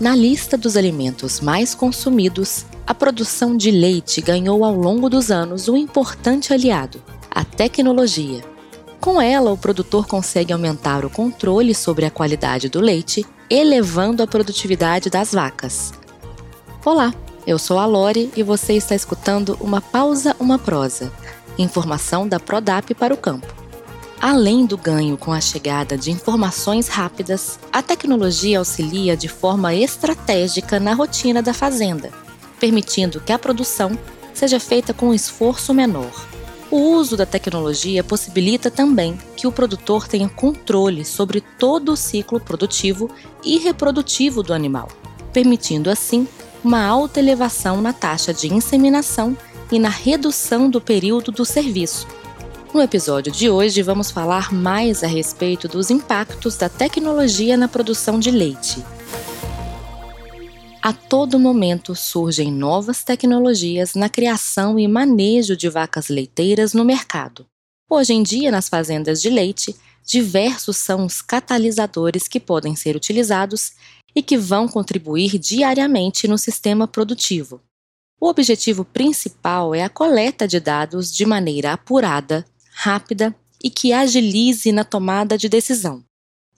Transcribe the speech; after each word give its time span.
Na 0.00 0.14
lista 0.14 0.58
dos 0.58 0.76
alimentos 0.76 1.40
mais 1.40 1.72
consumidos, 1.72 2.66
a 2.84 2.92
produção 2.92 3.56
de 3.56 3.70
leite 3.70 4.20
ganhou 4.20 4.64
ao 4.64 4.74
longo 4.74 5.08
dos 5.08 5.30
anos 5.30 5.68
um 5.68 5.76
importante 5.76 6.52
aliado: 6.52 7.00
a 7.30 7.44
tecnologia. 7.44 8.42
Com 9.00 9.20
ela, 9.20 9.52
o 9.52 9.56
produtor 9.56 10.06
consegue 10.06 10.52
aumentar 10.52 11.04
o 11.04 11.10
controle 11.10 11.74
sobre 11.74 12.06
a 12.06 12.10
qualidade 12.10 12.68
do 12.68 12.80
leite, 12.80 13.24
elevando 13.48 14.22
a 14.22 14.26
produtividade 14.26 15.08
das 15.08 15.32
vacas. 15.32 15.92
Olá, 16.84 17.14
eu 17.46 17.58
sou 17.58 17.78
a 17.78 17.86
Lore 17.86 18.30
e 18.36 18.42
você 18.42 18.72
está 18.72 18.96
escutando 18.96 19.56
uma 19.60 19.80
pausa, 19.80 20.34
uma 20.40 20.58
prosa. 20.58 21.12
Informação 21.56 22.26
da 22.26 22.40
Prodap 22.40 22.92
para 22.94 23.14
o 23.14 23.16
campo. 23.16 23.63
Além 24.26 24.64
do 24.64 24.78
ganho 24.78 25.18
com 25.18 25.34
a 25.34 25.38
chegada 25.38 25.98
de 25.98 26.10
informações 26.10 26.88
rápidas, 26.88 27.58
a 27.70 27.82
tecnologia 27.82 28.58
auxilia 28.58 29.14
de 29.14 29.28
forma 29.28 29.74
estratégica 29.74 30.80
na 30.80 30.94
rotina 30.94 31.42
da 31.42 31.52
fazenda, 31.52 32.10
permitindo 32.58 33.20
que 33.20 33.34
a 33.34 33.38
produção 33.38 33.90
seja 34.32 34.58
feita 34.58 34.94
com 34.94 35.08
um 35.08 35.14
esforço 35.14 35.74
menor. 35.74 36.10
O 36.70 36.94
uso 36.94 37.18
da 37.18 37.26
tecnologia 37.26 38.02
possibilita 38.02 38.70
também 38.70 39.18
que 39.36 39.46
o 39.46 39.52
produtor 39.52 40.08
tenha 40.08 40.30
controle 40.30 41.04
sobre 41.04 41.42
todo 41.42 41.92
o 41.92 41.96
ciclo 41.96 42.40
produtivo 42.40 43.10
e 43.44 43.58
reprodutivo 43.58 44.42
do 44.42 44.54
animal, 44.54 44.88
permitindo 45.34 45.90
assim 45.90 46.26
uma 46.64 46.82
alta 46.82 47.20
elevação 47.20 47.82
na 47.82 47.92
taxa 47.92 48.32
de 48.32 48.50
inseminação 48.50 49.36
e 49.70 49.78
na 49.78 49.90
redução 49.90 50.70
do 50.70 50.80
período 50.80 51.30
do 51.30 51.44
serviço. 51.44 52.06
No 52.74 52.82
episódio 52.82 53.30
de 53.30 53.48
hoje, 53.48 53.82
vamos 53.82 54.10
falar 54.10 54.52
mais 54.52 55.04
a 55.04 55.06
respeito 55.06 55.68
dos 55.68 55.90
impactos 55.90 56.56
da 56.56 56.68
tecnologia 56.68 57.56
na 57.56 57.68
produção 57.68 58.18
de 58.18 58.32
leite. 58.32 58.84
A 60.82 60.92
todo 60.92 61.38
momento 61.38 61.94
surgem 61.94 62.50
novas 62.50 63.04
tecnologias 63.04 63.94
na 63.94 64.08
criação 64.08 64.76
e 64.76 64.88
manejo 64.88 65.56
de 65.56 65.68
vacas 65.68 66.08
leiteiras 66.08 66.74
no 66.74 66.84
mercado. 66.84 67.46
Hoje 67.88 68.12
em 68.12 68.24
dia, 68.24 68.50
nas 68.50 68.68
fazendas 68.68 69.22
de 69.22 69.30
leite, 69.30 69.76
diversos 70.04 70.76
são 70.76 71.06
os 71.06 71.22
catalisadores 71.22 72.26
que 72.26 72.40
podem 72.40 72.74
ser 72.74 72.96
utilizados 72.96 73.70
e 74.16 74.20
que 74.20 74.36
vão 74.36 74.66
contribuir 74.66 75.38
diariamente 75.38 76.26
no 76.26 76.36
sistema 76.36 76.88
produtivo. 76.88 77.60
O 78.20 78.26
objetivo 78.26 78.84
principal 78.84 79.76
é 79.76 79.84
a 79.84 79.88
coleta 79.88 80.48
de 80.48 80.58
dados 80.58 81.14
de 81.14 81.24
maneira 81.24 81.72
apurada, 81.72 82.44
rápida 82.74 83.34
e 83.62 83.70
que 83.70 83.92
agilize 83.92 84.72
na 84.72 84.84
tomada 84.84 85.38
de 85.38 85.48
decisão. 85.48 86.04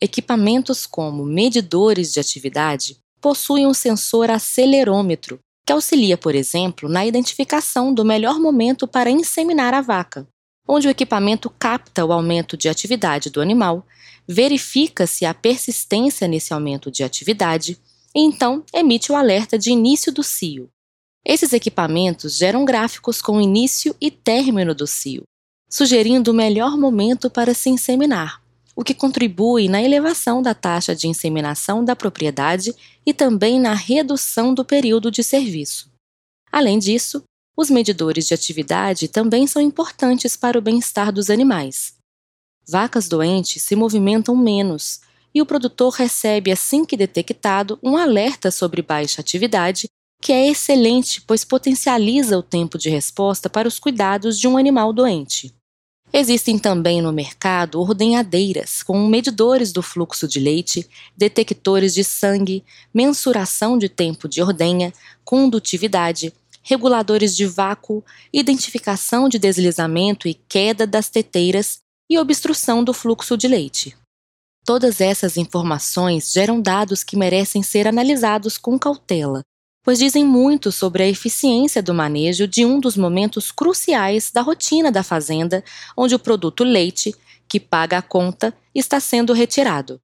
Equipamentos 0.00 0.86
como 0.86 1.24
medidores 1.24 2.12
de 2.12 2.20
atividade 2.20 2.96
possuem 3.20 3.66
um 3.66 3.74
sensor 3.74 4.30
acelerômetro, 4.30 5.38
que 5.66 5.72
auxilia, 5.72 6.16
por 6.16 6.34
exemplo, 6.34 6.88
na 6.88 7.04
identificação 7.04 7.92
do 7.92 8.04
melhor 8.04 8.38
momento 8.38 8.86
para 8.86 9.10
inseminar 9.10 9.74
a 9.74 9.80
vaca, 9.80 10.26
onde 10.68 10.86
o 10.86 10.90
equipamento 10.90 11.50
capta 11.50 12.04
o 12.04 12.12
aumento 12.12 12.56
de 12.56 12.68
atividade 12.68 13.28
do 13.28 13.40
animal 13.40 13.84
verifica-se 14.26 15.26
a 15.26 15.34
persistência 15.34 16.28
nesse 16.28 16.54
aumento 16.54 16.90
de 16.90 17.02
atividade 17.02 17.78
e 18.14 18.20
então 18.20 18.64
emite 18.72 19.10
o 19.10 19.16
alerta 19.16 19.58
de 19.58 19.70
início 19.70 20.12
do 20.12 20.22
cio. 20.22 20.70
Esses 21.26 21.52
equipamentos 21.52 22.36
geram 22.36 22.64
gráficos 22.64 23.20
com 23.20 23.40
início 23.40 23.94
e 24.00 24.10
término 24.10 24.74
do 24.74 24.86
cio, 24.86 25.24
sugerindo 25.74 26.30
o 26.30 26.34
melhor 26.34 26.78
momento 26.78 27.28
para 27.28 27.52
se 27.52 27.68
inseminar, 27.68 28.40
o 28.76 28.84
que 28.84 28.94
contribui 28.94 29.66
na 29.66 29.82
elevação 29.82 30.40
da 30.40 30.54
taxa 30.54 30.94
de 30.94 31.08
inseminação 31.08 31.84
da 31.84 31.96
propriedade 31.96 32.72
e 33.04 33.12
também 33.12 33.58
na 33.58 33.74
redução 33.74 34.54
do 34.54 34.64
período 34.64 35.10
de 35.10 35.24
serviço. 35.24 35.90
Além 36.52 36.78
disso, 36.78 37.24
os 37.56 37.70
medidores 37.70 38.28
de 38.28 38.34
atividade 38.34 39.08
também 39.08 39.48
são 39.48 39.60
importantes 39.60 40.36
para 40.36 40.56
o 40.56 40.62
bem-estar 40.62 41.10
dos 41.10 41.28
animais. 41.28 41.94
Vacas 42.68 43.08
doentes 43.08 43.60
se 43.60 43.74
movimentam 43.74 44.36
menos 44.36 45.00
e 45.34 45.42
o 45.42 45.46
produtor 45.46 45.92
recebe, 45.94 46.52
assim 46.52 46.84
que 46.84 46.96
detectado, 46.96 47.80
um 47.82 47.96
alerta 47.96 48.52
sobre 48.52 48.80
baixa 48.80 49.20
atividade, 49.20 49.88
que 50.22 50.32
é 50.32 50.48
excelente, 50.48 51.20
pois 51.20 51.44
potencializa 51.44 52.38
o 52.38 52.44
tempo 52.44 52.78
de 52.78 52.88
resposta 52.88 53.50
para 53.50 53.66
os 53.66 53.80
cuidados 53.80 54.38
de 54.38 54.46
um 54.46 54.56
animal 54.56 54.92
doente. 54.92 55.52
Existem 56.16 56.60
também 56.60 57.02
no 57.02 57.12
mercado 57.12 57.80
ordenhadeiras 57.80 58.84
com 58.84 59.04
medidores 59.08 59.72
do 59.72 59.82
fluxo 59.82 60.28
de 60.28 60.38
leite, 60.38 60.88
detectores 61.16 61.92
de 61.92 62.04
sangue, 62.04 62.62
mensuração 62.94 63.76
de 63.76 63.88
tempo 63.88 64.28
de 64.28 64.40
ordenha, 64.40 64.92
condutividade, 65.24 66.32
reguladores 66.62 67.36
de 67.36 67.44
vácuo, 67.46 68.04
identificação 68.32 69.28
de 69.28 69.40
deslizamento 69.40 70.28
e 70.28 70.34
queda 70.34 70.86
das 70.86 71.10
teteiras 71.10 71.78
e 72.08 72.16
obstrução 72.16 72.84
do 72.84 72.94
fluxo 72.94 73.36
de 73.36 73.48
leite. 73.48 73.96
Todas 74.64 75.00
essas 75.00 75.36
informações 75.36 76.30
geram 76.30 76.60
dados 76.60 77.02
que 77.02 77.16
merecem 77.16 77.60
ser 77.60 77.88
analisados 77.88 78.56
com 78.56 78.78
cautela, 78.78 79.42
pois 79.84 79.98
dizem 79.98 80.24
muito 80.24 80.72
sobre 80.72 81.02
a 81.02 81.08
eficiência 81.08 81.82
do 81.82 81.92
manejo 81.92 82.48
de 82.48 82.64
um 82.64 82.80
dos 82.80 82.96
momentos 82.96 83.52
cruciais 83.52 84.30
da 84.32 84.40
rotina 84.40 84.90
da 84.90 85.02
fazenda, 85.02 85.62
onde 85.94 86.14
o 86.14 86.18
produto 86.18 86.64
leite, 86.64 87.14
que 87.46 87.60
paga 87.60 87.98
a 87.98 88.02
conta, 88.02 88.54
está 88.74 88.98
sendo 88.98 89.34
retirado. 89.34 90.00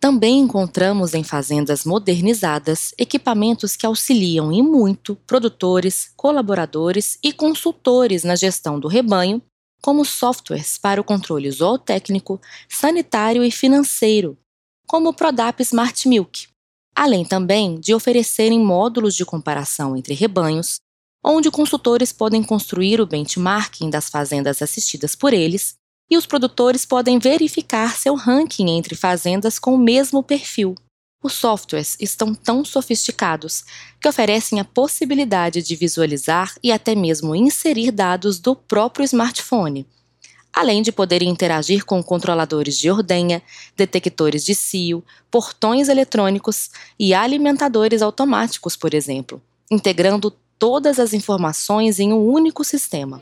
Também 0.00 0.40
encontramos 0.40 1.14
em 1.14 1.22
fazendas 1.22 1.84
modernizadas 1.84 2.92
equipamentos 2.98 3.76
que 3.76 3.86
auxiliam 3.86 4.52
em 4.52 4.62
muito 4.62 5.16
produtores, 5.26 6.10
colaboradores 6.16 7.16
e 7.22 7.32
consultores 7.32 8.22
na 8.24 8.36
gestão 8.36 8.78
do 8.78 8.88
rebanho 8.88 9.40
como 9.80 10.04
softwares 10.04 10.76
para 10.76 11.00
o 11.00 11.04
controle 11.04 11.50
zootécnico, 11.50 12.40
sanitário 12.68 13.44
e 13.44 13.50
financeiro, 13.50 14.36
como 14.86 15.10
o 15.10 15.14
Prodap 15.14 15.62
Smart 15.62 16.08
Milk, 16.08 16.48
além 16.96 17.26
também 17.26 17.78
de 17.78 17.92
oferecerem 17.92 18.58
módulos 18.58 19.14
de 19.14 19.24
comparação 19.24 19.94
entre 19.94 20.14
rebanhos, 20.14 20.80
onde 21.22 21.50
consultores 21.50 22.10
podem 22.10 22.42
construir 22.42 23.00
o 23.00 23.06
benchmarking 23.06 23.90
das 23.90 24.08
fazendas 24.08 24.62
assistidas 24.62 25.14
por 25.14 25.34
eles 25.34 25.74
e 26.10 26.16
os 26.16 26.24
produtores 26.24 26.86
podem 26.86 27.18
verificar 27.18 27.96
seu 27.96 28.14
ranking 28.14 28.70
entre 28.70 28.94
fazendas 28.94 29.58
com 29.58 29.74
o 29.74 29.78
mesmo 29.78 30.22
perfil. 30.22 30.74
Os 31.22 31.32
softwares 31.32 31.96
estão 32.00 32.34
tão 32.34 32.64
sofisticados 32.64 33.64
que 34.00 34.08
oferecem 34.08 34.60
a 34.60 34.64
possibilidade 34.64 35.62
de 35.62 35.74
visualizar 35.74 36.54
e 36.62 36.70
até 36.70 36.94
mesmo 36.94 37.34
inserir 37.34 37.90
dados 37.90 38.38
do 38.38 38.54
próprio 38.54 39.04
smartphone, 39.04 39.86
além 40.56 40.80
de 40.80 40.90
poderem 40.90 41.28
interagir 41.28 41.84
com 41.84 42.02
controladores 42.02 42.78
de 42.78 42.90
ordenha, 42.90 43.42
detectores 43.76 44.42
de 44.42 44.54
cio, 44.54 45.04
portões 45.30 45.90
eletrônicos 45.90 46.70
e 46.98 47.12
alimentadores 47.12 48.00
automáticos, 48.00 48.74
por 48.74 48.94
exemplo, 48.94 49.42
integrando 49.70 50.32
todas 50.58 50.98
as 50.98 51.12
informações 51.12 52.00
em 52.00 52.10
um 52.10 52.26
único 52.26 52.64
sistema. 52.64 53.20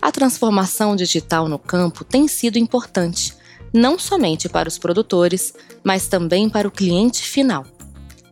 A 0.00 0.10
transformação 0.10 0.96
digital 0.96 1.48
no 1.48 1.58
campo 1.58 2.04
tem 2.04 2.26
sido 2.26 2.58
importante, 2.58 3.34
não 3.70 3.98
somente 3.98 4.48
para 4.48 4.66
os 4.66 4.78
produtores, 4.78 5.52
mas 5.84 6.08
também 6.08 6.48
para 6.48 6.66
o 6.66 6.70
cliente 6.70 7.22
final. 7.22 7.66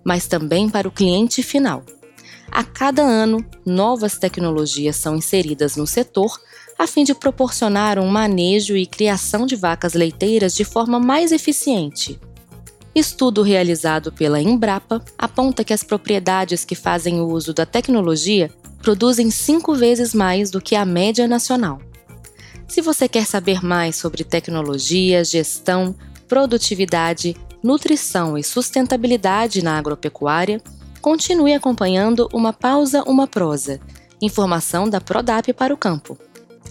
Mas 0.03 0.27
também 0.27 0.71
para 0.71 0.89
o 0.89 0.93
cliente 0.93 1.43
final. 1.43 1.85
A 2.50 2.62
cada 2.62 3.03
ano, 3.03 3.44
novas 3.65 4.19
tecnologias 4.19 4.97
são 4.97 5.16
inseridas 5.16 5.77
no 5.77 5.87
setor 5.87 6.41
a 6.79 6.87
fim 6.87 7.05
de 7.05 7.14
proporcionar 7.14 7.99
um 7.99 8.06
manejo 8.06 8.76
e 8.76 8.87
criação 8.87 9.46
de 9.46 9.56
vacas 9.56 9.94
leiteiras 9.94 10.55
de 10.55 10.64
forma 10.64 10.99
mais 10.99 11.32
eficiente. 11.32 12.19
Estudo 12.94 13.43
realizado 13.43 14.12
pela 14.12 14.41
Embrapa 14.41 15.05
aponta 15.19 15.64
que 15.64 15.73
as 15.73 15.82
propriedades 15.82 16.64
que 16.64 16.75
fazem 16.75 17.20
uso 17.20 17.52
da 17.52 17.67
tecnologia 17.67 18.50
produzem 18.82 19.31
cinco 19.31 19.75
vezes 19.75 20.14
mais 20.14 20.50
do 20.50 20.61
que 20.61 20.76
a 20.76 20.85
média 20.85 21.26
nacional. 21.26 21.81
Se 22.69 22.81
você 22.81 23.08
quer 23.08 23.26
saber 23.26 23.64
mais 23.64 23.96
sobre 23.96 24.23
tecnologia, 24.25 25.25
gestão, 25.25 25.94
produtividade, 26.29 27.37
nutrição 27.62 28.37
e 28.38 28.44
sustentabilidade 28.44 29.62
na 29.62 29.79
agropecuária, 29.79 30.62
continue 31.05 31.53
acompanhando 31.53 32.27
Uma 32.33 32.51
Pausa, 32.51 33.03
Uma 33.03 33.27
Prosa, 33.27 33.79
informação 34.23 34.89
da 34.89 35.03
Prodap 35.03 35.53
para 35.53 35.75
o 35.75 35.77
campo. 35.77 36.17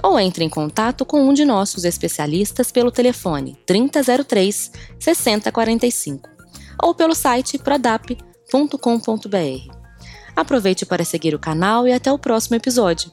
Ou 0.02 0.20
entre 0.20 0.44
em 0.44 0.50
contato 0.50 1.06
com 1.06 1.22
um 1.22 1.36
de 1.36 1.46
nossos 1.46 1.86
especialistas 1.86 2.72
pelo 2.72 2.90
telefone 2.90 3.56
3003 3.68 4.72
6045 5.00 6.28
ou 6.82 6.96
pelo 6.96 7.14
site 7.14 7.60
prodap.com.br. 7.60 8.18
Aproveite 10.36 10.84
para 10.84 11.06
seguir 11.06 11.36
o 11.36 11.40
canal 11.40 11.88
e 11.88 11.94
até 11.94 12.12
o 12.12 12.18
próximo 12.18 12.56
episódio. 12.56 13.12